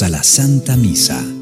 [0.00, 1.41] a la Santa Misa.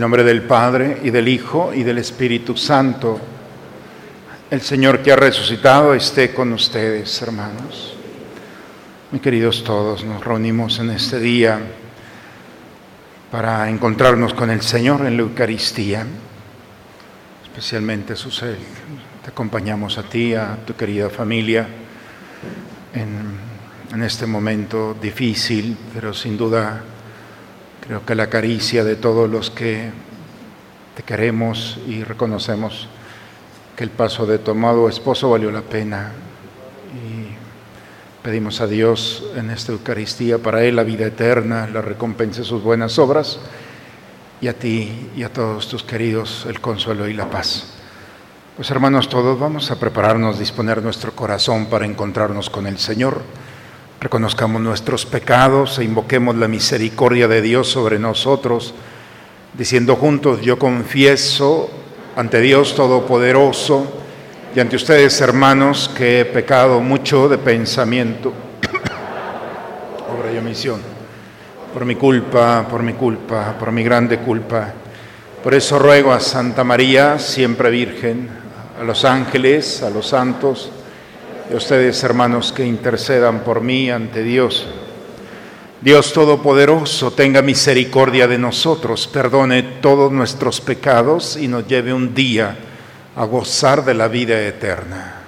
[0.00, 3.20] Nombre del Padre y del Hijo y del Espíritu Santo,
[4.50, 7.94] el Señor que ha resucitado esté con ustedes, hermanos.
[9.12, 11.60] Mis queridos todos, nos reunimos en este día
[13.30, 16.06] para encontrarnos con el Señor en la Eucaristía,
[17.44, 18.56] especialmente Susel.
[19.22, 21.68] Te acompañamos a ti, a tu querida familia,
[22.94, 26.82] en este momento difícil, pero sin duda
[27.90, 29.90] Creo que la caricia de todos los que
[30.94, 32.86] te queremos y reconocemos
[33.74, 36.12] que el paso de tu amado esposo valió la pena.
[36.94, 37.34] Y
[38.24, 42.62] pedimos a Dios en esta Eucaristía para Él la vida eterna, la recompensa de sus
[42.62, 43.40] buenas obras
[44.40, 47.72] y a ti y a todos tus queridos el consuelo y la paz.
[48.54, 53.20] Pues hermanos todos, vamos a prepararnos, disponer nuestro corazón para encontrarnos con el Señor
[54.00, 58.72] reconozcamos nuestros pecados e invoquemos la misericordia de Dios sobre nosotros,
[59.52, 61.70] diciendo juntos, yo confieso
[62.16, 63.86] ante Dios Todopoderoso
[64.56, 68.32] y ante ustedes, hermanos, que he pecado mucho de pensamiento,
[70.18, 70.80] obra y omisión,
[71.74, 74.72] por mi culpa, por mi culpa, por mi grande culpa.
[75.44, 78.28] Por eso ruego a Santa María, siempre Virgen,
[78.80, 80.70] a los ángeles, a los santos,
[81.50, 84.66] y ustedes, hermanos, que intercedan por mí ante Dios.
[85.80, 92.56] Dios Todopoderoso, tenga misericordia de nosotros, perdone todos nuestros pecados y nos lleve un día
[93.16, 95.19] a gozar de la vida eterna.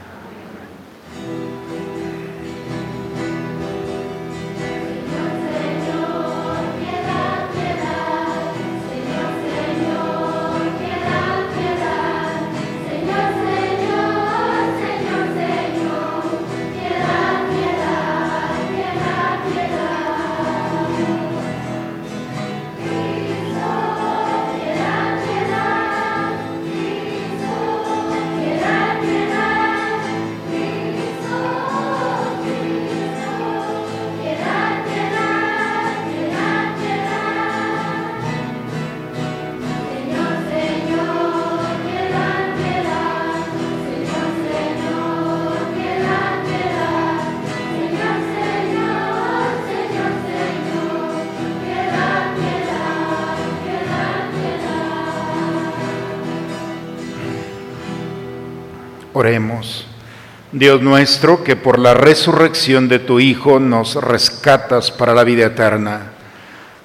[60.53, 66.13] Dios nuestro, que por la resurrección de tu Hijo nos rescatas para la vida eterna,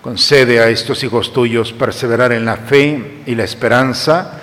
[0.01, 4.39] concede a estos hijos tuyos perseverar en la fe y la esperanza,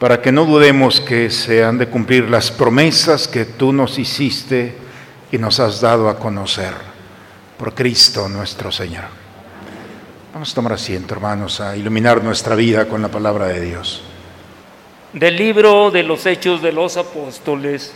[0.00, 4.74] para que no dudemos que se han de cumplir las promesas que tú nos hiciste
[5.30, 6.72] y nos has dado a conocer.
[7.56, 9.04] Por Cristo nuestro Señor.
[10.34, 14.02] Vamos a tomar asiento, hermanos, a iluminar nuestra vida con la palabra de Dios
[15.12, 17.94] del libro de los Hechos de los Apóstoles.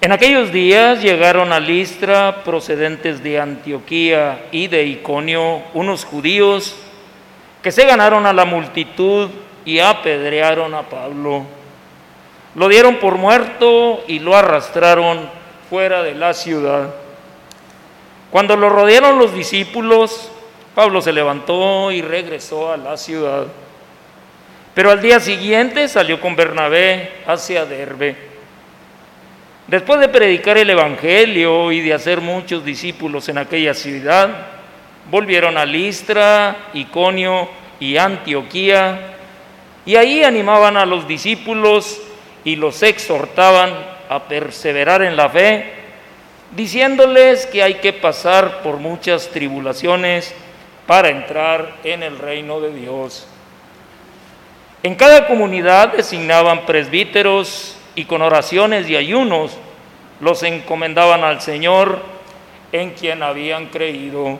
[0.00, 6.76] En aquellos días llegaron a Listra, procedentes de Antioquía y de Iconio, unos judíos
[7.62, 9.30] que se ganaron a la multitud
[9.64, 11.44] y apedrearon a Pablo.
[12.54, 15.28] Lo dieron por muerto y lo arrastraron
[15.70, 16.94] fuera de la ciudad.
[18.30, 20.30] Cuando lo rodearon los discípulos,
[20.74, 23.46] Pablo se levantó y regresó a la ciudad.
[24.78, 28.14] Pero al día siguiente salió con Bernabé hacia Derbe.
[29.66, 34.46] Después de predicar el Evangelio y de hacer muchos discípulos en aquella ciudad,
[35.10, 37.48] volvieron a Listra, Iconio
[37.80, 39.16] y Antioquía,
[39.84, 42.00] y ahí animaban a los discípulos
[42.44, 43.74] y los exhortaban
[44.08, 45.72] a perseverar en la fe,
[46.54, 50.32] diciéndoles que hay que pasar por muchas tribulaciones
[50.86, 53.26] para entrar en el reino de Dios.
[54.82, 59.56] En cada comunidad designaban presbíteros y con oraciones y ayunos
[60.20, 62.00] los encomendaban al Señor
[62.70, 64.38] en quien habían creído.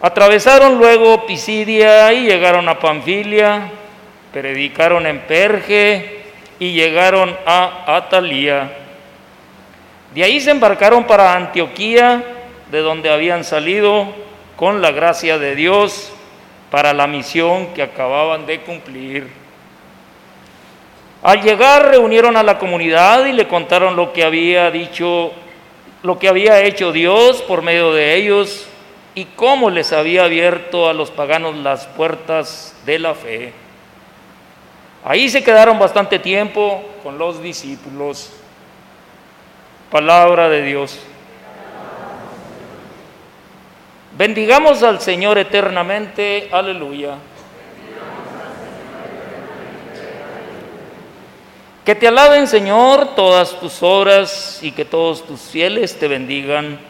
[0.00, 3.70] Atravesaron luego Pisidia y llegaron a Panfilia,
[4.32, 6.22] predicaron en Perge
[6.58, 8.72] y llegaron a Atalía.
[10.14, 12.24] De ahí se embarcaron para Antioquía,
[12.72, 14.06] de donde habían salido
[14.56, 16.12] con la gracia de Dios
[16.70, 19.28] para la misión que acababan de cumplir.
[21.22, 25.32] Al llegar reunieron a la comunidad y le contaron lo que había dicho,
[26.02, 28.68] lo que había hecho Dios por medio de ellos
[29.14, 33.52] y cómo les había abierto a los paganos las puertas de la fe.
[35.04, 38.32] Ahí se quedaron bastante tiempo con los discípulos.
[39.90, 41.00] Palabra de Dios.
[44.18, 46.48] Bendigamos al Señor eternamente.
[46.50, 47.14] Aleluya.
[51.84, 56.80] Que te alaben, Señor, todas tus obras y que todos tus fieles te bendigan,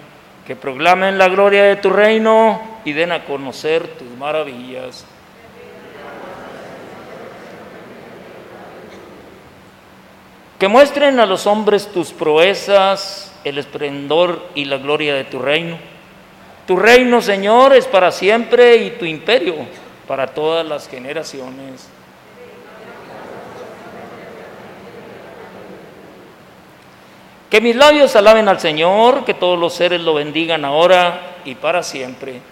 [0.47, 5.05] que proclamen la gloria de tu reino y den a conocer tus maravillas.
[10.59, 15.77] Que muestren a los hombres tus proezas, el esplendor y la gloria de tu reino.
[16.69, 19.55] Tu reino, Señor, es para siempre y tu imperio
[20.07, 21.89] para todas las generaciones.
[27.49, 31.83] Que mis labios alaben al Señor, que todos los seres lo bendigan ahora y para
[31.83, 32.43] siempre.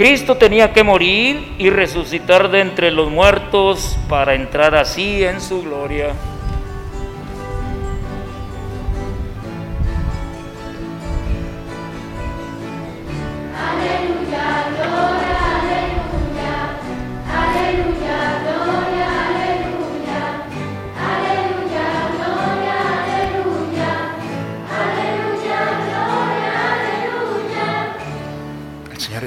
[0.00, 5.60] Cristo tenía que morir y resucitar de entre los muertos para entrar así en su
[5.60, 6.14] gloria.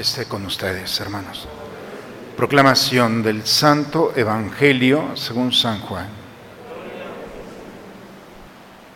[0.04, 1.48] Esté con ustedes, hermanos.
[2.36, 6.08] Proclamación del Santo Evangelio según San Juan.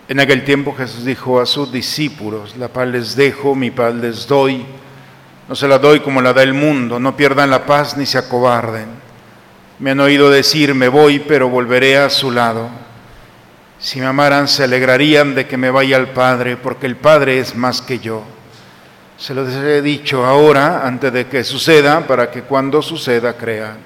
[0.06, 4.26] En aquel tiempo Jesús dijo a sus discípulos, la paz les dejo, mi paz les
[4.26, 4.66] doy.
[5.48, 8.18] No se la doy como la da el mundo, no pierdan la paz ni se
[8.18, 8.88] acobarden.
[9.78, 12.68] Me han oído decir, me voy, pero volveré a su lado.
[13.78, 17.54] Si me amaran, se alegrarían de que me vaya al Padre, porque el Padre es
[17.54, 18.24] más que yo.
[19.18, 23.78] Se los he dicho ahora, antes de que suceda, para que cuando suceda crean.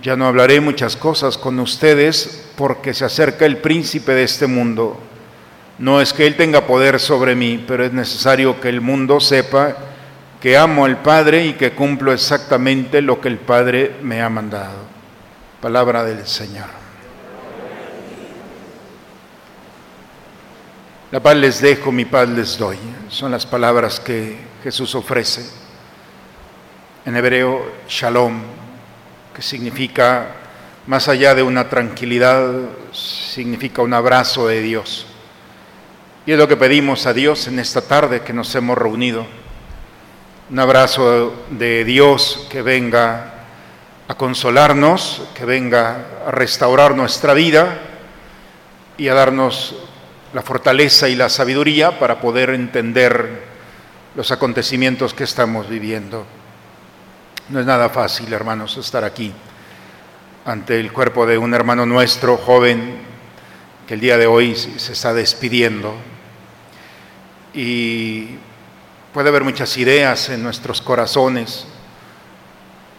[0.00, 4.98] Ya no hablaré muchas cosas con ustedes porque se acerca el príncipe de este mundo.
[5.78, 9.76] No es que Él tenga poder sobre mí, pero es necesario que el mundo sepa
[10.40, 14.78] que amo al Padre y que cumplo exactamente lo que el Padre me ha mandado.
[15.60, 16.68] Palabra del Señor.
[21.12, 22.78] La paz les dejo, mi paz les doy.
[23.08, 25.44] Son las palabras que Jesús ofrece.
[27.04, 28.40] En hebreo, shalom,
[29.34, 30.28] que significa,
[30.86, 32.48] más allá de una tranquilidad,
[32.92, 35.04] significa un abrazo de Dios.
[36.26, 39.26] Y es lo que pedimos a Dios en esta tarde que nos hemos reunido.
[40.48, 43.34] Un abrazo de Dios que venga
[44.06, 47.80] a consolarnos, que venga a restaurar nuestra vida
[48.96, 49.74] y a darnos
[50.32, 53.44] la fortaleza y la sabiduría para poder entender
[54.14, 56.24] los acontecimientos que estamos viviendo.
[57.48, 59.32] No es nada fácil, hermanos, estar aquí
[60.44, 62.98] ante el cuerpo de un hermano nuestro, joven,
[63.86, 65.94] que el día de hoy se está despidiendo.
[67.52, 68.36] Y
[69.12, 71.66] puede haber muchas ideas en nuestros corazones,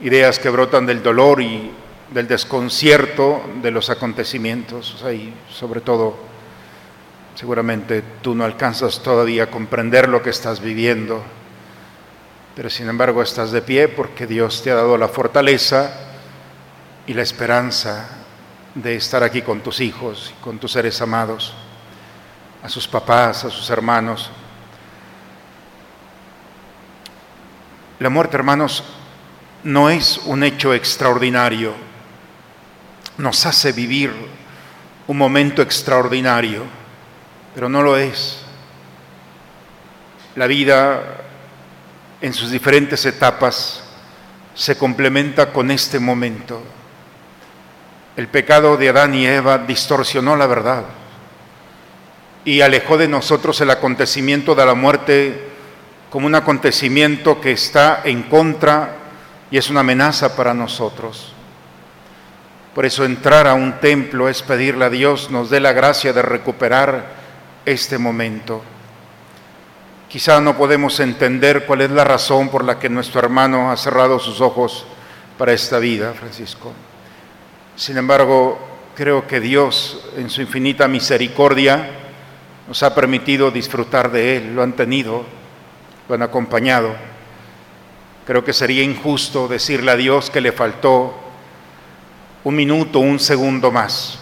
[0.01, 1.71] ideas que brotan del dolor y
[2.13, 5.01] del desconcierto de los acontecimientos.
[5.13, 6.30] y sobre todo,
[7.35, 11.23] seguramente tú no alcanzas todavía a comprender lo que estás viviendo,
[12.55, 15.91] pero sin embargo estás de pie porque Dios te ha dado la fortaleza
[17.07, 18.09] y la esperanza
[18.75, 21.53] de estar aquí con tus hijos, con tus seres amados,
[22.63, 24.29] a sus papás, a sus hermanos.
[27.99, 28.83] La muerte, hermanos,
[29.63, 31.73] no es un hecho extraordinario,
[33.17, 34.11] nos hace vivir
[35.07, 36.63] un momento extraordinario,
[37.53, 38.39] pero no lo es.
[40.35, 41.01] La vida
[42.21, 43.83] en sus diferentes etapas
[44.53, 46.61] se complementa con este momento.
[48.15, 50.83] El pecado de Adán y Eva distorsionó la verdad
[52.43, 55.47] y alejó de nosotros el acontecimiento de la muerte
[56.09, 58.95] como un acontecimiento que está en contra
[59.49, 61.33] y es una amenaza para nosotros.
[62.75, 66.21] Por eso entrar a un templo es pedirle a Dios nos dé la gracia de
[66.21, 67.20] recuperar
[67.65, 68.61] este momento.
[70.09, 74.19] Quizá no podemos entender cuál es la razón por la que nuestro hermano ha cerrado
[74.19, 74.85] sus ojos
[75.37, 76.73] para esta vida, Francisco.
[77.75, 78.59] Sin embargo,
[78.95, 81.89] creo que Dios, en su infinita misericordia,
[82.67, 85.25] nos ha permitido disfrutar de Él, lo han tenido,
[86.07, 86.93] lo han acompañado.
[88.25, 91.15] Creo que sería injusto decirle a Dios que le faltó
[92.43, 94.19] un minuto, un segundo más.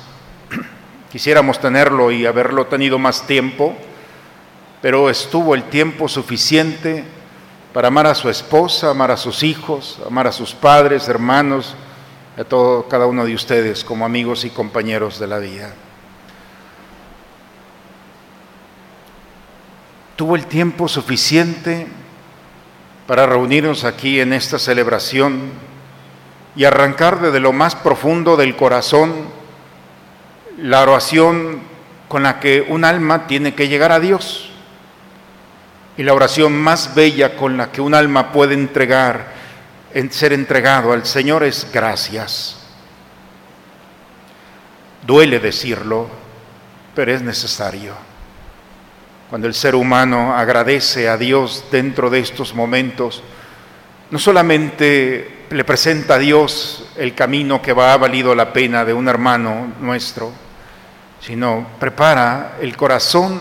[1.11, 3.75] Quisiéramos tenerlo y haberlo tenido más tiempo,
[4.79, 7.03] pero estuvo el tiempo suficiente
[7.73, 11.75] para amar a su esposa, amar a sus hijos, amar a sus padres, hermanos,
[12.37, 15.73] a todo, cada uno de ustedes como amigos y compañeros de la vida.
[20.15, 21.87] Tuvo el tiempo suficiente
[23.07, 25.49] para reunirnos aquí en esta celebración
[26.55, 29.38] y arrancar desde lo más profundo del corazón
[30.61, 31.61] la oración
[32.07, 34.49] con la que un alma tiene que llegar a Dios.
[35.97, 39.33] Y la oración más bella con la que un alma puede entregar
[39.93, 42.57] en ser entregado al Señor es gracias.
[45.05, 46.09] Duele decirlo,
[46.95, 47.93] pero es necesario.
[49.29, 53.23] Cuando el ser humano agradece a Dios dentro de estos momentos,
[54.09, 58.93] no solamente le presenta a Dios el camino que va a valido la pena de
[58.93, 60.31] un hermano nuestro,
[61.21, 63.39] sino prepara el corazón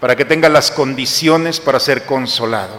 [0.00, 2.76] para que tenga las condiciones para ser consolado.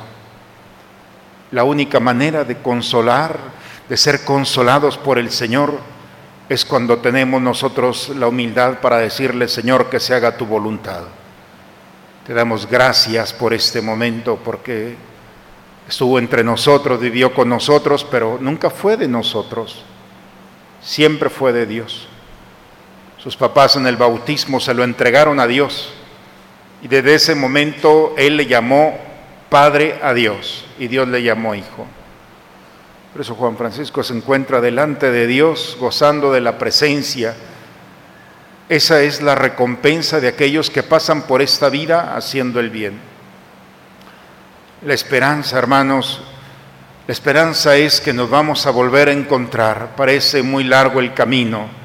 [1.51, 3.37] La única manera de consolar,
[3.87, 5.79] de ser consolados por el Señor,
[6.49, 11.03] es cuando tenemos nosotros la humildad para decirle, Señor, que se haga tu voluntad.
[12.27, 14.95] Te damos gracias por este momento, porque
[15.87, 19.83] estuvo entre nosotros, vivió con nosotros, pero nunca fue de nosotros,
[20.81, 22.07] siempre fue de Dios.
[23.23, 25.93] Sus papás en el bautismo se lo entregaron a Dios
[26.81, 28.99] y desde ese momento Él le llamó
[29.47, 31.87] Padre a Dios y Dios le llamó hijo.
[33.13, 37.33] Por eso Juan Francisco se encuentra delante de Dios gozando de la presencia.
[38.67, 42.99] Esa es la recompensa de aquellos que pasan por esta vida haciendo el bien.
[44.85, 46.21] La esperanza, hermanos,
[47.07, 49.95] la esperanza es que nos vamos a volver a encontrar.
[49.95, 51.82] Parece muy largo el camino,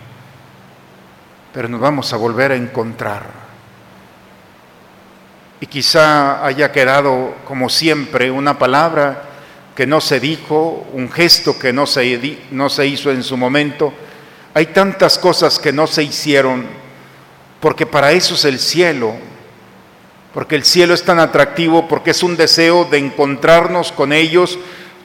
[1.53, 3.49] pero nos vamos a volver a encontrar
[5.61, 9.23] y quizá haya quedado, como siempre, una palabra
[9.75, 13.93] que no se dijo, un gesto que no se, no se hizo en su momento.
[14.55, 16.67] Hay tantas cosas que no se hicieron,
[17.61, 19.15] porque para eso es el cielo,
[20.33, 24.59] porque el cielo es tan atractivo, porque es un deseo de encontrarnos con ellos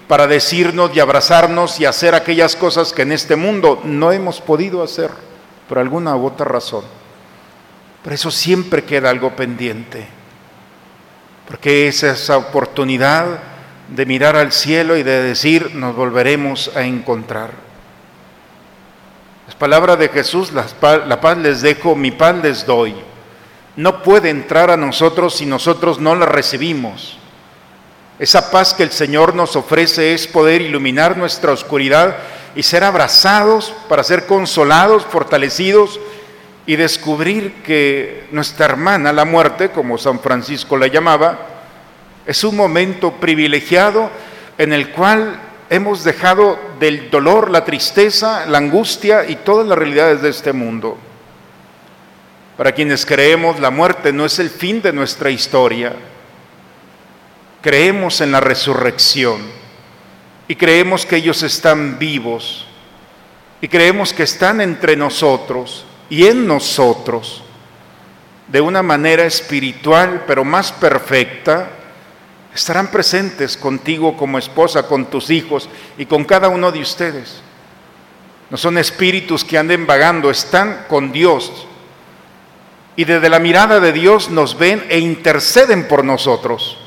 [0.07, 4.83] para decirnos y abrazarnos y hacer aquellas cosas que en este mundo no hemos podido
[4.83, 5.09] hacer
[5.73, 6.83] por alguna u otra razón.
[8.03, 10.05] Por eso siempre queda algo pendiente
[11.47, 13.39] porque es esa oportunidad
[13.87, 17.49] de mirar al cielo y de decir, nos volveremos a encontrar.
[19.47, 22.93] Las palabras de Jesús, la paz les dejo, mi paz les doy.
[23.75, 27.17] No puede entrar a nosotros si nosotros no la recibimos.
[28.19, 32.15] Esa paz que el Señor nos ofrece es poder iluminar nuestra oscuridad
[32.55, 35.99] y ser abrazados, para ser consolados, fortalecidos
[36.65, 41.39] y descubrir que nuestra hermana, la muerte, como San Francisco la llamaba,
[42.25, 44.09] es un momento privilegiado
[44.57, 50.21] en el cual hemos dejado del dolor, la tristeza, la angustia y todas las realidades
[50.21, 50.97] de este mundo.
[52.55, 55.93] Para quienes creemos, la muerte no es el fin de nuestra historia.
[57.61, 59.62] Creemos en la resurrección
[60.47, 62.65] y creemos que ellos están vivos
[63.61, 67.43] y creemos que están entre nosotros y en nosotros
[68.47, 71.69] de una manera espiritual, pero más perfecta,
[72.53, 77.41] estarán presentes contigo como esposa, con tus hijos y con cada uno de ustedes.
[78.49, 81.65] No son espíritus que anden vagando, están con Dios.
[82.95, 86.77] Y desde la mirada de Dios nos ven e interceden por nosotros.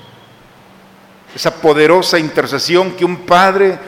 [1.37, 3.78] Esa poderosa intercesión que un padre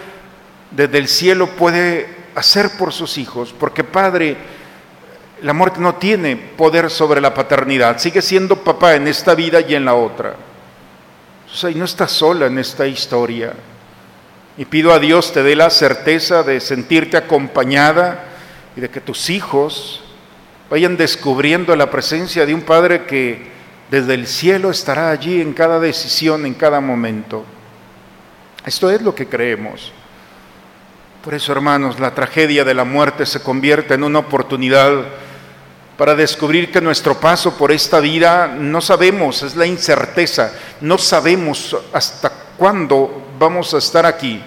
[0.71, 4.37] desde el cielo puede hacer por sus hijos, porque Padre,
[5.41, 9.75] la muerte no tiene poder sobre la paternidad, sigue siendo papá en esta vida y
[9.75, 10.35] en la otra.
[11.51, 13.55] O sea, y no estás sola en esta historia.
[14.59, 18.27] Y pido a Dios te dé la certeza de sentirte acompañada
[18.77, 20.03] y de que tus hijos
[20.69, 23.57] vayan descubriendo la presencia de un Padre que
[23.91, 27.45] desde el cielo estará allí en cada decisión, en cada momento.
[28.65, 29.93] Esto es lo que creemos.
[31.25, 35.05] Por eso, hermanos, la tragedia de la muerte se convierte en una oportunidad
[35.97, 41.77] para descubrir que nuestro paso por esta vida no sabemos, es la incerteza, no sabemos
[41.93, 44.41] hasta cuándo vamos a estar aquí.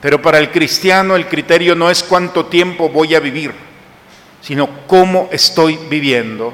[0.00, 3.54] Pero para el cristiano el criterio no es cuánto tiempo voy a vivir,
[4.42, 6.52] sino cómo estoy viviendo.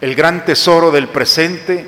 [0.00, 1.86] El gran tesoro del presente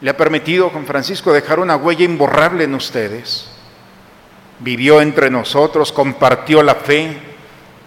[0.00, 3.48] le ha permitido con Francisco dejar una huella imborrable en ustedes.
[4.60, 7.18] Vivió entre nosotros, compartió la fe,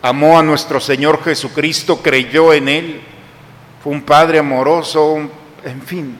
[0.02, 3.02] amó a nuestro Señor Jesucristo, creyó en Él,
[3.84, 5.18] fue un Padre amoroso,
[5.63, 6.18] en fin.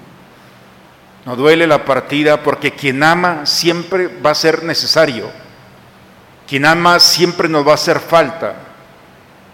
[1.26, 5.30] No duele la partida porque quien ama siempre va a ser necesario.
[6.48, 8.56] Quien ama siempre nos va a hacer falta.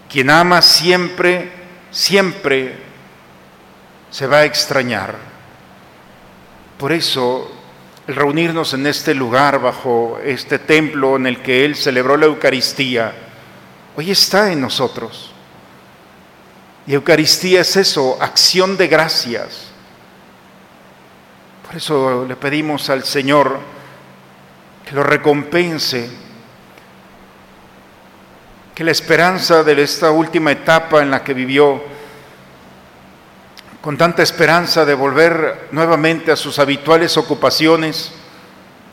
[0.08, 1.52] Quien ama siempre,
[1.90, 2.87] siempre
[4.10, 5.14] se va a extrañar.
[6.78, 7.50] Por eso
[8.06, 13.12] el reunirnos en este lugar, bajo este templo en el que Él celebró la Eucaristía,
[13.96, 15.32] hoy está en nosotros.
[16.86, 19.68] Y Eucaristía es eso, acción de gracias.
[21.66, 23.60] Por eso le pedimos al Señor
[24.86, 26.08] que lo recompense,
[28.74, 31.82] que la esperanza de esta última etapa en la que vivió,
[33.88, 38.12] con tanta esperanza de volver nuevamente a sus habituales ocupaciones,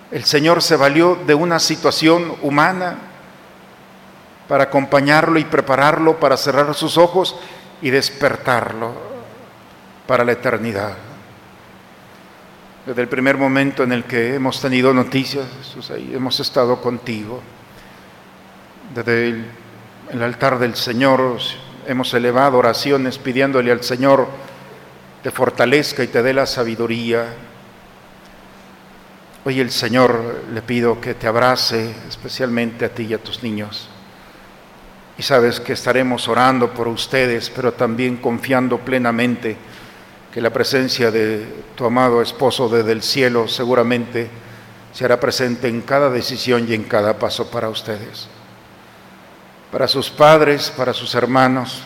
[0.09, 2.95] el Señor se valió de una situación humana,
[4.47, 7.35] para acompañarlo y prepararlo para cerrar sus ojos
[7.81, 8.93] y despertarlo
[10.07, 10.93] para la eternidad.
[12.85, 15.45] Desde el primer momento en el que hemos tenido noticias,
[15.89, 17.41] hemos estado contigo.
[18.95, 19.43] Desde
[20.09, 21.37] el altar del Señor
[21.85, 24.54] hemos elevado oraciones pidiéndole al Señor
[25.25, 27.25] te fortalezca y te dé la sabiduría.
[29.43, 33.89] Hoy el Señor le pido que te abrace especialmente a ti y a tus niños
[35.17, 39.57] y sabes que estaremos orando por ustedes, pero también confiando plenamente
[40.31, 41.43] que la presencia de
[41.75, 44.29] tu amado esposo desde el cielo seguramente
[44.93, 48.27] se hará presente en cada decisión y en cada paso para ustedes.
[49.71, 51.81] Para sus padres, para sus hermanos,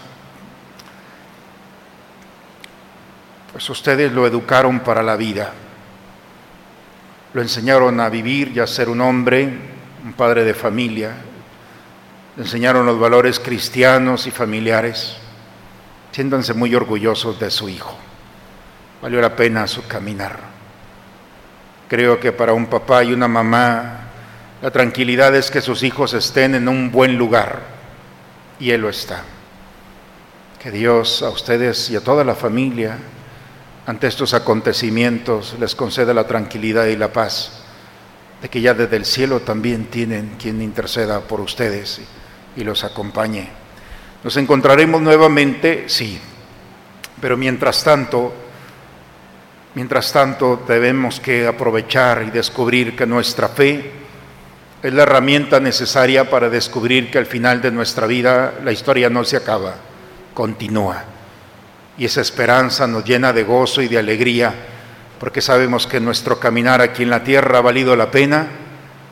[3.52, 5.54] pues ustedes lo educaron para la vida.
[7.34, 9.48] Lo enseñaron a vivir y a ser un hombre,
[10.04, 11.14] un padre de familia,
[12.38, 15.18] enseñaron los valores cristianos y familiares.
[16.12, 17.96] Siéntanse muy orgullosos de su hijo.
[19.02, 20.40] Valió la pena su caminar.
[21.88, 24.00] Creo que para un papá y una mamá
[24.62, 27.62] la tranquilidad es que sus hijos estén en un buen lugar
[28.60, 29.24] y él lo está.
[30.62, 32.98] Que Dios a ustedes y a toda la familia
[33.86, 37.64] ante estos acontecimientos les conceda la tranquilidad y la paz
[38.42, 42.02] de que ya desde el cielo también tienen quien interceda por ustedes
[42.56, 43.50] y los acompañe.
[44.24, 46.20] Nos encontraremos nuevamente, sí,
[47.22, 48.34] pero mientras tanto,
[49.76, 53.92] mientras tanto debemos que aprovechar y descubrir que nuestra fe
[54.82, 59.26] es la herramienta necesaria para descubrir que al final de nuestra vida la historia no
[59.26, 59.76] se acaba,
[60.34, 61.19] continúa.
[62.00, 64.56] Y esa esperanza nos llena de gozo y de alegría,
[65.20, 68.48] porque sabemos que nuestro caminar aquí en la tierra ha valido la pena,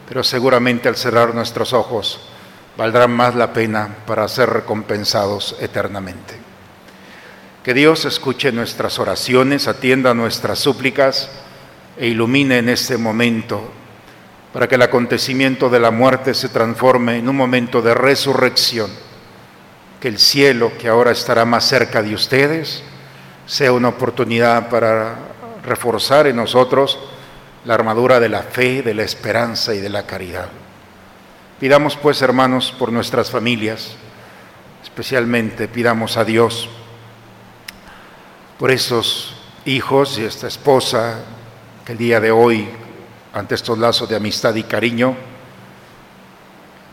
[0.08, 2.30] pero seguramente al cerrar nuestros ojos
[2.78, 6.36] valdrán más la pena para ser recompensados eternamente.
[7.64, 11.30] Que Dios escuche nuestras oraciones, atienda nuestras súplicas
[11.98, 13.70] e ilumine en este momento
[14.54, 18.90] para que el acontecimiento de la muerte se transforme en un momento de resurrección,
[20.00, 22.84] que el cielo, que ahora estará más cerca de ustedes,
[23.46, 25.16] sea una oportunidad para
[25.64, 27.00] reforzar en nosotros
[27.66, 30.50] la armadura de la fe, de la esperanza y de la caridad.
[31.60, 33.96] Pidamos pues, hermanos, por nuestras familias,
[34.84, 36.70] especialmente pidamos a Dios
[38.60, 41.20] por estos hijos y esta esposa
[41.86, 42.70] que el día de hoy,
[43.34, 45.16] ante estos lazos de amistad y cariño,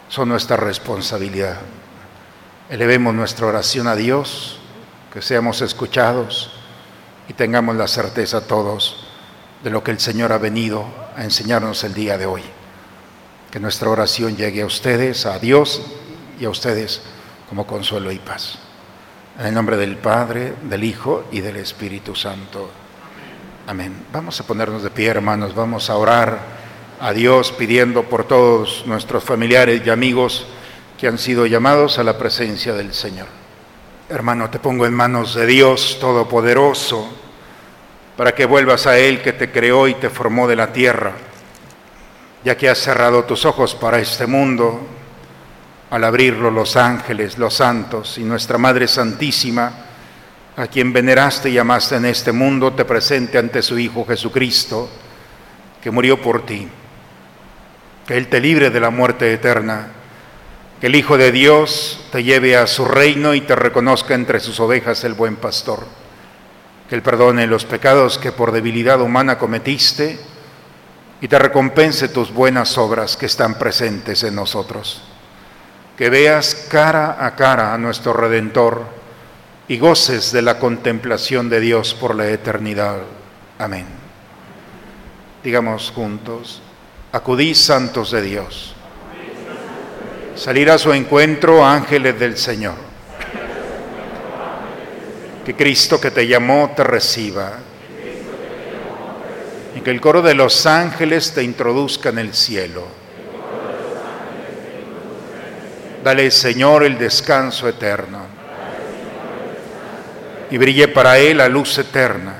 [0.09, 1.59] son nuestra responsabilidad.
[2.71, 4.59] Elevemos nuestra oración a Dios,
[5.13, 6.51] que seamos escuchados
[7.29, 9.07] y tengamos la certeza todos
[9.63, 12.43] de lo que el Señor ha venido a enseñarnos el día de hoy.
[13.51, 15.83] Que nuestra oración llegue a ustedes, a Dios
[16.41, 17.03] y a ustedes
[17.51, 18.59] como consuelo y paz.
[19.39, 22.71] En el nombre del Padre, del Hijo y del Espíritu Santo.
[23.67, 24.07] Amén.
[24.11, 25.55] Vamos a ponernos de pie, hermanos.
[25.55, 26.39] Vamos a orar
[26.99, 30.47] a Dios pidiendo por todos nuestros familiares y amigos
[31.05, 33.27] que han sido llamados a la presencia del Señor.
[34.09, 37.07] Hermano, te pongo en manos de Dios Todopoderoso
[38.17, 41.13] para que vuelvas a Él que te creó y te formó de la tierra,
[42.43, 44.81] ya que has cerrado tus ojos para este mundo,
[45.91, 49.73] al abrirlo los ángeles, los santos y nuestra Madre Santísima,
[50.57, 54.89] a quien veneraste y amaste en este mundo, te presente ante su Hijo Jesucristo,
[55.83, 56.67] que murió por ti.
[58.07, 59.94] Que Él te libre de la muerte eterna,
[60.85, 64.61] que el Hijo de Dios te lleve a su reino y te reconozca entre sus
[64.61, 65.87] ovejas el buen pastor
[66.87, 70.21] que Él perdone los pecados que por debilidad humana cometiste
[71.23, 75.01] y te recompense tus buenas obras que están presentes en nosotros.
[75.97, 78.85] Que veas cara a cara a nuestro Redentor
[79.69, 82.99] y goces de la contemplación de Dios por la eternidad.
[83.59, 83.87] Amén.
[85.43, 86.61] Digamos juntos,
[87.11, 88.74] acudís santos de Dios.
[90.37, 92.95] Salir a su encuentro ángeles del Señor
[95.45, 97.53] que Cristo que te llamó te reciba.
[99.77, 102.87] Y que el coro de los ángeles te introduzca en el cielo.
[106.03, 108.27] Dale, Señor, el descanso eterno.
[110.51, 112.35] Y brille para él la luz eterna.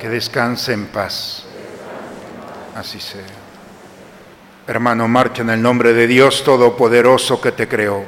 [0.00, 1.44] Que descanse en paz.
[2.74, 3.43] Así sea.
[4.66, 8.04] Hermano, marcha en el nombre de Dios Todopoderoso que te creó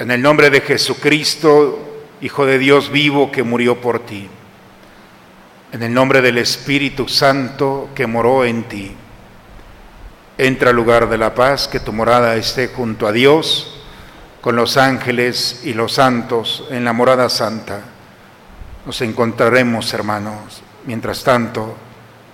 [0.00, 1.78] en el nombre de Jesucristo,
[2.22, 4.28] Hijo de Dios vivo que murió por ti.
[5.72, 8.94] En el nombre del Espíritu Santo que moró en ti.
[10.36, 13.82] Entra al lugar de la paz, que tu morada esté junto a Dios,
[14.40, 17.80] con los ángeles y los santos en la morada santa.
[18.84, 20.62] Nos encontraremos, hermanos.
[20.86, 21.74] Mientras tanto,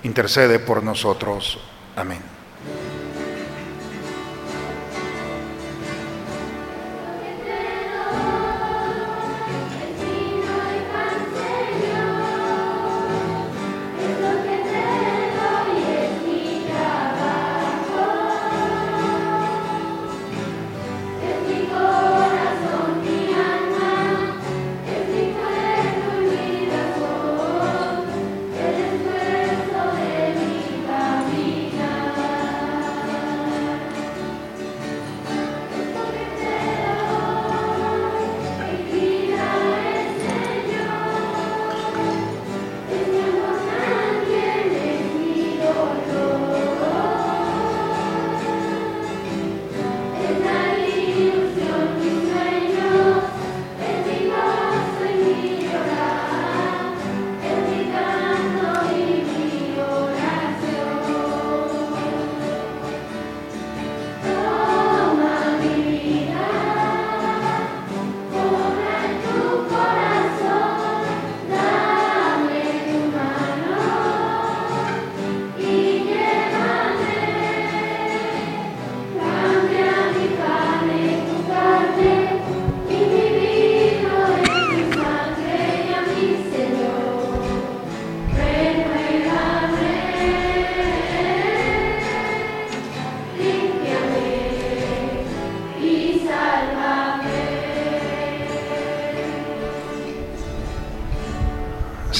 [0.04, 1.60] intercede por nosotros.
[1.96, 2.35] Amén.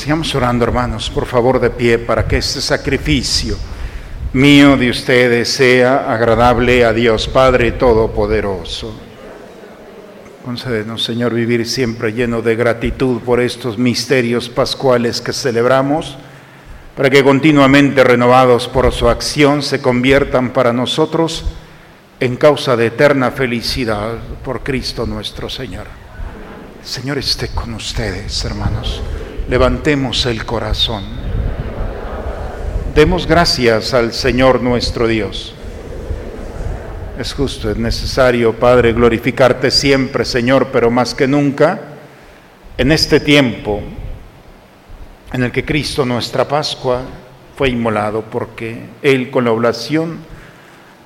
[0.06, 3.56] Sigamos orando, hermanos, por favor, de pie, para que este sacrificio
[4.34, 8.94] mío de ustedes sea agradable a Dios Padre Todopoderoso.
[10.44, 16.16] Concédenos, Señor, vivir siempre lleno de gratitud por estos misterios pascuales que celebramos,
[16.96, 21.46] para que continuamente renovados por su acción se conviertan para nosotros
[22.20, 25.88] en causa de eterna felicidad por Cristo nuestro Señor.
[26.84, 29.02] Señor esté con ustedes, hermanos.
[29.48, 31.04] Levantemos el corazón.
[32.96, 35.54] Demos gracias al Señor nuestro Dios.
[37.16, 41.80] Es justo, es necesario, Padre, glorificarte siempre, Señor, pero más que nunca,
[42.76, 43.82] en este tiempo
[45.32, 47.02] en el que Cristo, nuestra Pascua,
[47.56, 50.18] fue inmolado, porque Él con la oblación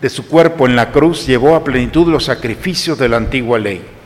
[0.01, 4.00] de su cuerpo en la cruz llevó a plenitud los sacrificios de la antigua ley.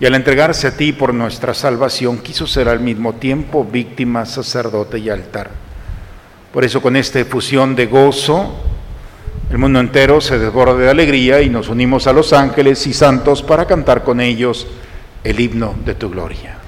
[0.00, 4.98] Y al entregarse a ti por nuestra salvación, quiso ser al mismo tiempo víctima, sacerdote
[4.98, 5.50] y altar.
[6.52, 8.54] Por eso con esta efusión de gozo,
[9.50, 13.42] el mundo entero se desborda de alegría y nos unimos a los ángeles y santos
[13.42, 14.66] para cantar con ellos
[15.22, 16.58] el himno de tu gloria.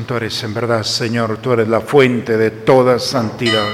[0.00, 3.68] Santo eres en verdad, Señor, tú eres la fuente de toda santidad.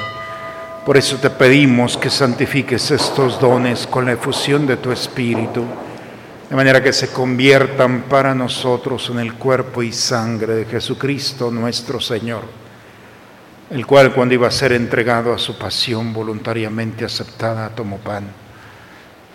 [0.85, 5.65] Por eso te pedimos que santifiques estos dones con la efusión de tu Espíritu,
[6.51, 12.01] de manera que se conviertan para nosotros en el cuerpo y sangre de Jesucristo nuestro
[12.01, 12.43] Señor,
[13.71, 18.25] el cual cuando iba a ser entregado a su pasión voluntariamente aceptada, tomó pan.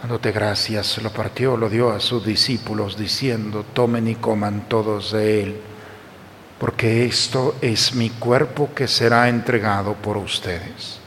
[0.02, 5.44] Dándote gracias, lo partió, lo dio a sus discípulos, diciendo, tomen y coman todos de
[5.44, 5.62] él
[6.62, 11.00] porque esto es mi cuerpo que será entregado por ustedes.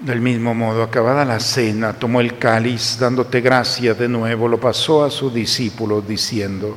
[0.00, 5.04] Del mismo modo, acabada la cena, tomó el cáliz, dándote gracia de nuevo, lo pasó
[5.04, 6.76] a sus discípulos, diciendo,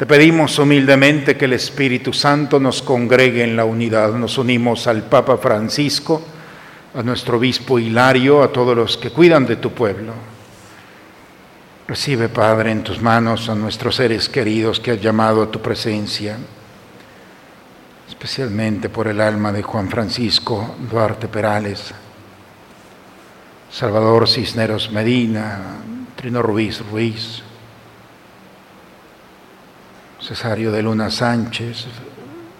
[0.00, 4.14] Te pedimos humildemente que el Espíritu Santo nos congregue en la unidad.
[4.14, 6.22] Nos unimos al Papa Francisco,
[6.94, 10.14] a nuestro obispo Hilario, a todos los que cuidan de tu pueblo.
[11.86, 16.38] Recibe, Padre, en tus manos a nuestros seres queridos que has llamado a tu presencia,
[18.08, 21.92] especialmente por el alma de Juan Francisco Duarte Perales,
[23.70, 25.60] Salvador Cisneros Medina,
[26.16, 27.42] Trino Ruiz Ruiz,
[30.20, 31.86] Cesario de Luna Sánchez,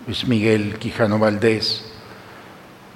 [0.07, 1.85] Luis Miguel Quijano Valdés,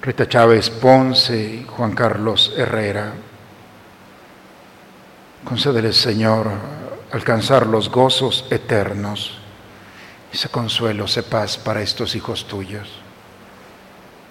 [0.01, 3.13] Rita Chávez Ponce y Juan Carlos Herrera.
[5.43, 6.49] Concédele, Señor,
[7.11, 9.37] alcanzar los gozos eternos,
[10.33, 12.89] ese consuelo, ese paz para estos hijos tuyos.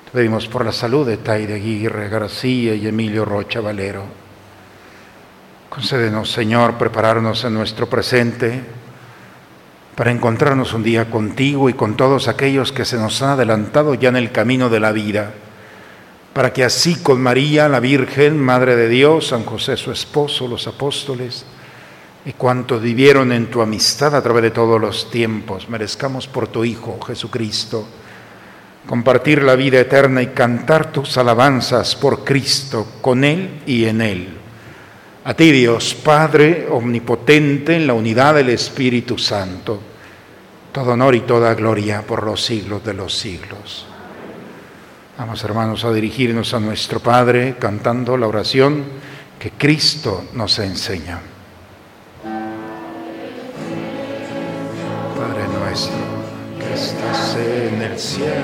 [0.06, 4.04] Te pedimos por la salud de Taide Aguirre García y Emilio Rocha Valero.
[5.70, 8.83] Concédenos, Señor, prepararnos en nuestro presente
[9.94, 14.08] para encontrarnos un día contigo y con todos aquellos que se nos han adelantado ya
[14.08, 15.34] en el camino de la vida
[16.34, 20.66] para que así con María, la Virgen, Madre de Dios, San José su esposo, los
[20.66, 21.46] apóstoles,
[22.26, 26.64] y cuantos vivieron en tu amistad a través de todos los tiempos, merezcamos por tu
[26.64, 27.86] Hijo Jesucristo
[28.86, 34.43] compartir la vida eterna y cantar tus alabanzas por Cristo, con Él y en Él.
[35.26, 39.80] A ti Dios, Padre omnipotente, en la unidad del Espíritu Santo,
[40.70, 43.86] todo honor y toda gloria por los siglos de los siglos.
[45.16, 48.84] Vamos hermanos a dirigirnos a nuestro Padre cantando la oración
[49.38, 51.20] que Cristo nos enseña.
[55.16, 55.96] Padre nuestro
[56.58, 58.34] que estás en el cielo,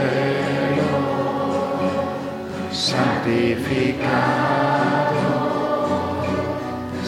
[2.72, 4.69] santificado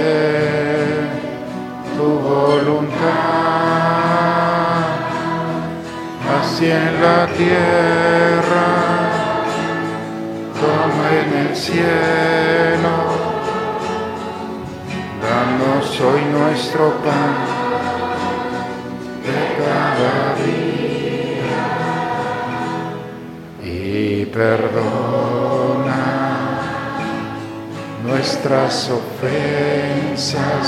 [1.97, 2.97] tu voluntad,
[6.37, 8.69] así en la tierra
[10.61, 13.16] como en el cielo.
[15.37, 17.37] Danos hoy nuestro pan
[19.27, 21.57] de cada día.
[24.33, 26.05] Perdona
[28.07, 30.67] nuestras ofensas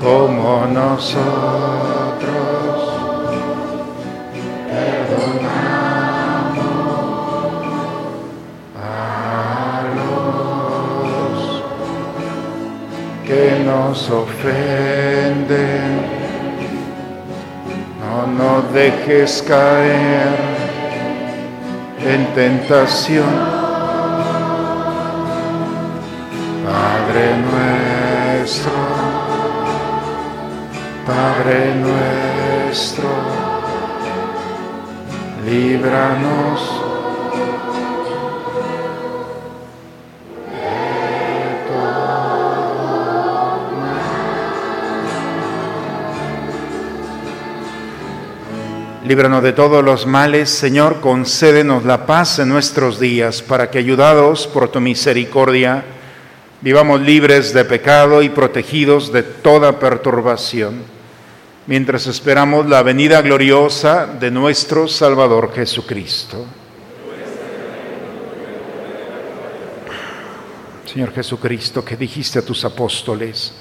[0.00, 1.16] como nosotros
[13.76, 15.90] nos ofenden.
[18.02, 20.34] No nos dejes caer
[22.12, 23.34] en tentación.
[26.66, 28.78] Padre nuestro,
[31.06, 33.08] Padre nuestro,
[35.46, 36.75] líbranos
[49.06, 54.48] Líbranos de todos los males, Señor, concédenos la paz en nuestros días, para que, ayudados
[54.48, 55.84] por tu misericordia,
[56.60, 60.82] vivamos libres de pecado y protegidos de toda perturbación,
[61.68, 66.44] mientras esperamos la venida gloriosa de nuestro Salvador Jesucristo.
[70.84, 73.52] Señor Jesucristo, que dijiste a tus apóstoles,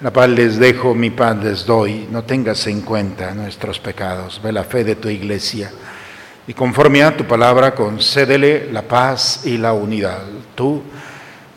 [0.00, 2.08] la paz les dejo, mi paz les doy.
[2.10, 4.40] No tengas en cuenta nuestros pecados.
[4.42, 5.70] Ve la fe de tu iglesia.
[6.46, 10.22] Y conforme a tu palabra, concédele la paz y la unidad.
[10.54, 10.82] Tú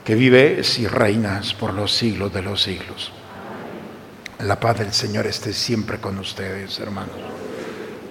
[0.05, 3.11] que vives y reinas por los siglos de los siglos.
[4.39, 7.15] La paz del Señor esté siempre con ustedes, hermanos.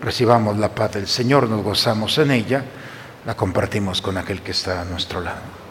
[0.02, 2.64] Recibamos la paz del Señor, nos gozamos en ella,
[3.24, 5.65] la compartimos con aquel que está a nuestro lado.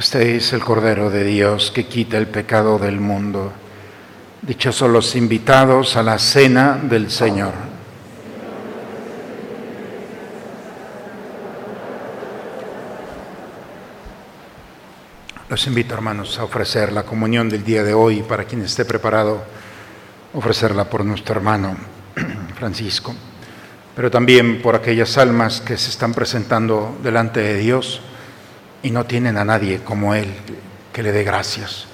[0.00, 3.52] Este es el Cordero de Dios que quita el pecado del mundo.
[4.40, 7.52] Dichosos los invitados a la cena del Señor.
[15.50, 19.44] Los invito, hermanos, a ofrecer la comunión del día de hoy para quien esté preparado,
[20.32, 21.76] ofrecerla por nuestro hermano
[22.58, 23.14] Francisco,
[23.94, 28.00] pero también por aquellas almas que se están presentando delante de Dios
[28.82, 30.28] y no tienen a nadie como Él
[30.92, 31.86] que le dé gracias.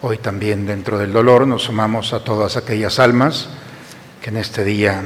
[0.00, 3.48] Hoy también dentro del dolor nos sumamos a todas aquellas almas
[4.20, 5.02] que en este día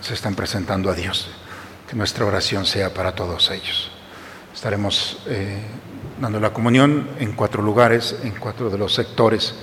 [0.00, 1.28] se están presentando a Dios.
[1.88, 3.90] Que nuestra oración sea para todos ellos.
[4.54, 5.58] Estaremos eh,
[6.20, 9.54] dando la comunión en cuatro lugares, en cuatro de los sectores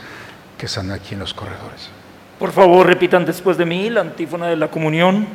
[0.57, 1.89] que están aquí en los corredores.
[2.37, 5.27] Por favor, repitan después de mí la antífona de la comunión.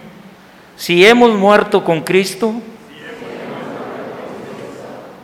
[0.77, 2.55] Si hemos muerto con Cristo,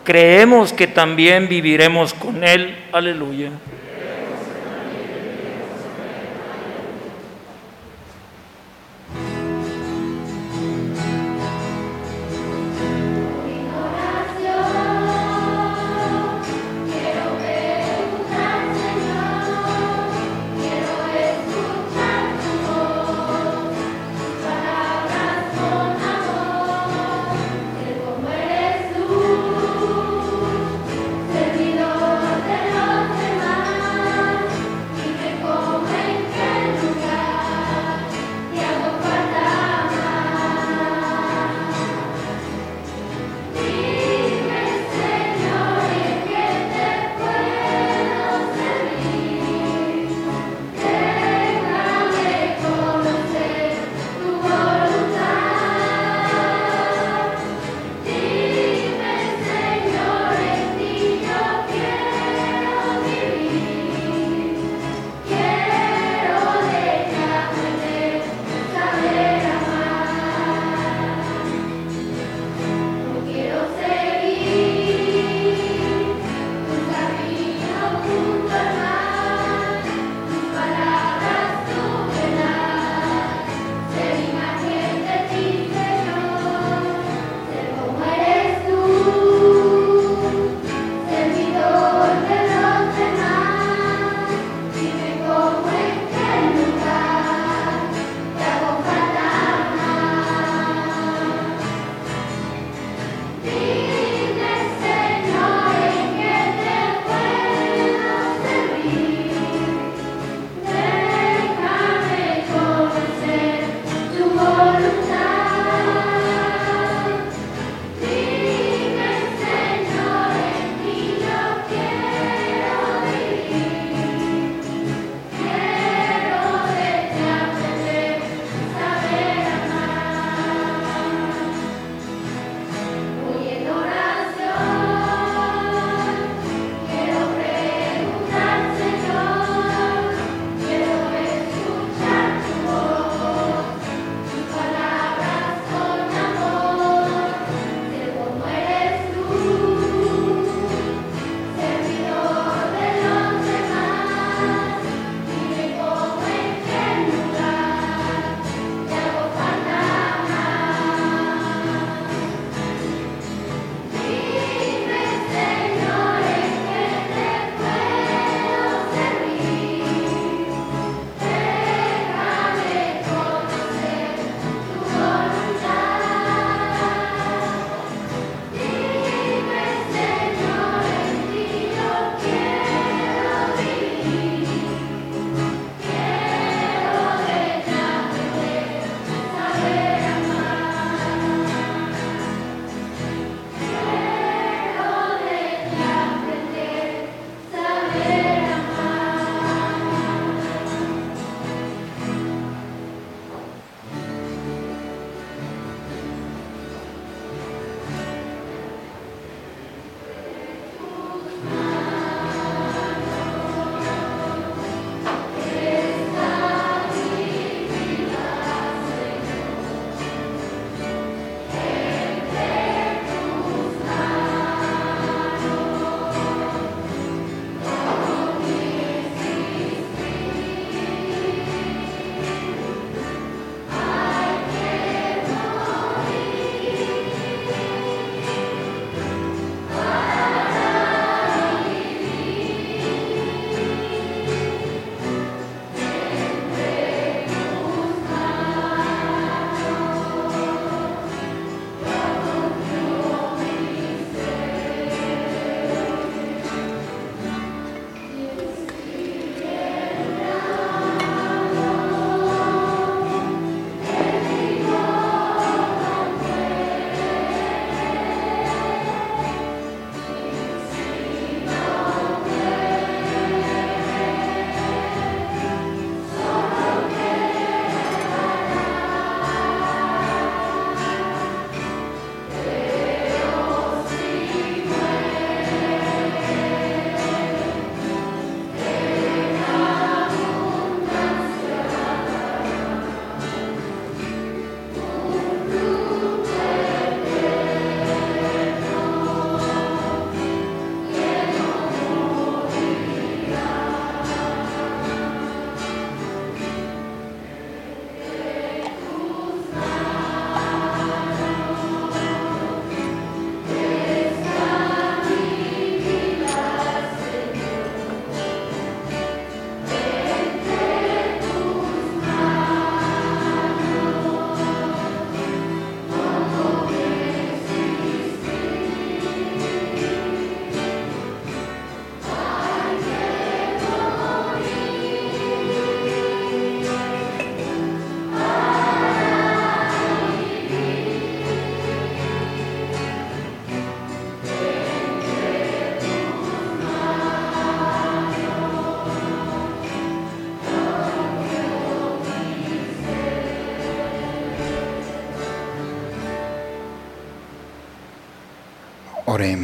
[0.04, 2.76] creemos que también viviremos con Él.
[2.92, 3.50] Aleluya.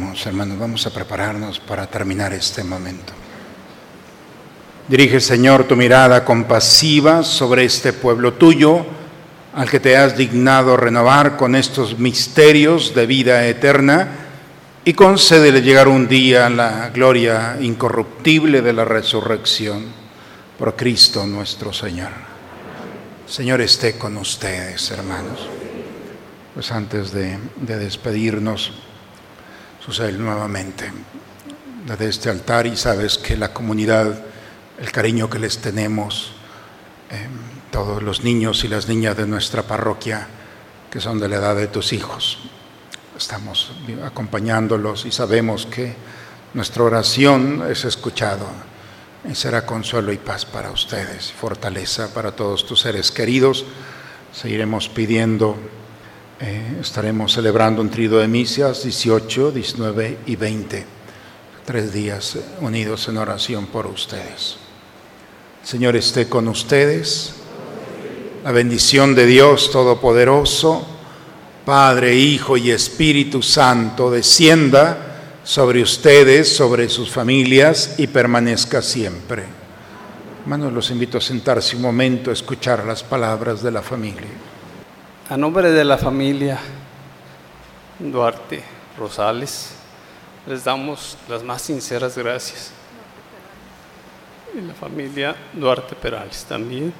[0.09, 3.13] Hermanos, vamos a prepararnos para terminar este momento.
[4.87, 8.85] Dirige, Señor, tu mirada compasiva sobre este pueblo tuyo,
[9.53, 14.07] al que te has dignado renovar con estos misterios de vida eterna,
[14.83, 19.85] y concédele llegar un día la gloria incorruptible de la resurrección
[20.57, 22.09] por Cristo nuestro Señor.
[23.27, 25.47] Señor esté con ustedes, hermanos.
[26.55, 28.73] Pues antes de despedirnos,
[29.89, 30.91] sucede nuevamente
[31.87, 34.23] desde este altar y sabes que la comunidad,
[34.79, 36.33] el cariño que les tenemos,
[37.09, 37.27] eh,
[37.71, 40.27] todos los niños y las niñas de nuestra parroquia
[40.91, 42.37] que son de la edad de tus hijos,
[43.17, 43.71] estamos
[44.05, 45.95] acompañándolos y sabemos que
[46.53, 48.45] nuestra oración es escuchada
[49.27, 53.65] y será consuelo y paz para ustedes, fortaleza para todos tus seres queridos.
[54.33, 55.57] Seguiremos pidiendo
[56.41, 60.85] eh, estaremos celebrando un trido de misias 18, 19 y 20.
[61.65, 64.55] Tres días unidos en oración por ustedes.
[65.63, 67.33] Señor esté con ustedes.
[68.43, 70.87] La bendición de Dios Todopoderoso,
[71.65, 79.43] Padre, Hijo y Espíritu Santo, descienda sobre ustedes, sobre sus familias y permanezca siempre.
[80.43, 84.48] Hermanos, los invito a sentarse un momento a escuchar las palabras de la familia.
[85.29, 86.57] A nombre de la familia
[87.99, 88.63] Duarte
[88.97, 89.75] Rosales,
[90.47, 92.71] les damos las más sinceras gracias.
[94.57, 96.91] Y la familia Duarte Perales también.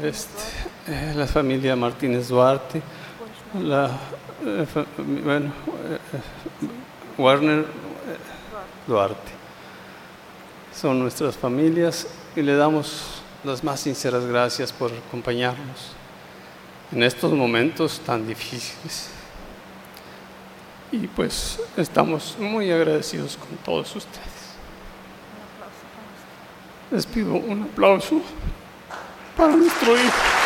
[0.00, 0.42] Este,
[0.86, 2.80] eh, la familia Martínez Duarte,
[3.60, 3.86] la,
[4.46, 5.98] eh, eh,
[7.18, 7.66] Warner
[8.86, 9.32] Duarte.
[10.72, 16.01] Son nuestras familias y le damos las más sinceras gracias por acompañarnos
[16.92, 19.08] en estos momentos tan difíciles.
[20.90, 24.26] Y pues estamos muy agradecidos con todos ustedes.
[26.90, 28.20] Les pido un aplauso
[29.36, 30.41] para nuestro hijo.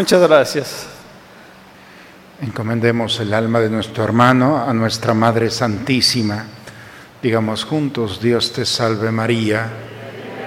[0.00, 0.86] Muchas gracias.
[2.40, 6.42] Encomendemos el alma de nuestro hermano a nuestra Madre Santísima.
[7.22, 9.68] Digamos juntos, Dios te salve María,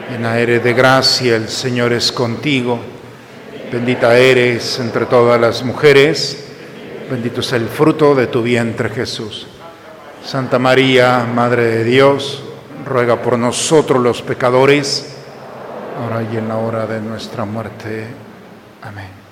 [0.09, 2.79] llena eres de gracia, el Señor es contigo.
[3.71, 6.45] Bendita eres entre todas las mujeres,
[7.07, 9.45] bendito es el fruto de tu vientre Jesús.
[10.25, 12.43] Santa María, Madre de Dios,
[12.87, 15.13] ruega por nosotros los pecadores,
[16.01, 18.07] ahora y en la hora de nuestra muerte.
[18.81, 19.22] Amén.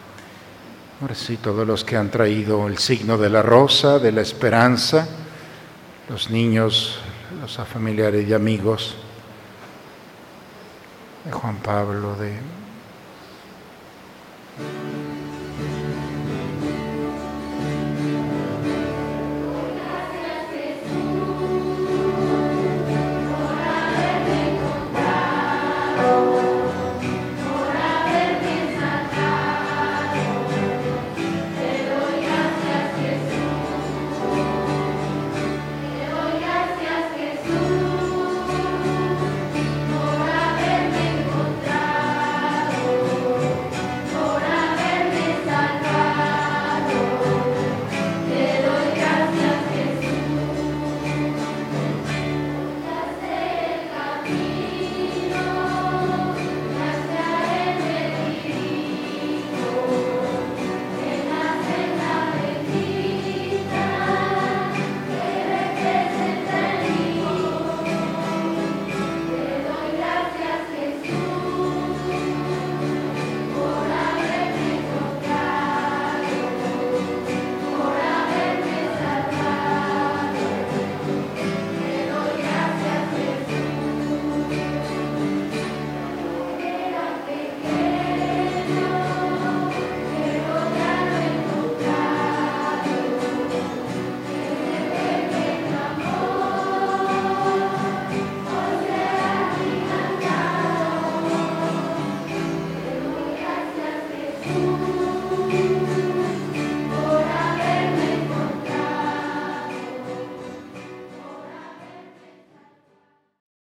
[1.01, 5.07] Ahora sí, todos los que han traído el signo de la rosa, de la esperanza,
[6.07, 6.99] los niños,
[7.41, 8.95] los familiares y amigos
[11.25, 12.37] de Juan Pablo, de